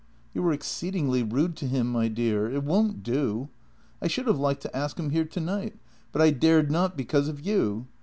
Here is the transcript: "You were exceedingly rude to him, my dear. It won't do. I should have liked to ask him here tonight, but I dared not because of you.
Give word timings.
"You 0.33 0.41
were 0.41 0.51
exceedingly 0.51 1.21
rude 1.21 1.55
to 1.57 1.67
him, 1.67 1.91
my 1.91 2.07
dear. 2.07 2.49
It 2.49 2.63
won't 2.63 3.03
do. 3.03 3.49
I 4.01 4.07
should 4.07 4.25
have 4.25 4.39
liked 4.39 4.63
to 4.63 4.75
ask 4.75 4.97
him 4.97 5.11
here 5.11 5.25
tonight, 5.25 5.75
but 6.11 6.23
I 6.23 6.31
dared 6.31 6.71
not 6.71 6.97
because 6.97 7.27
of 7.27 7.45
you. 7.45 7.85